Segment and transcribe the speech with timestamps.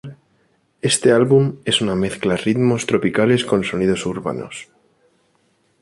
[0.81, 4.67] Este álbum es una mezcla ritmos tropicales con sonidos urbanos.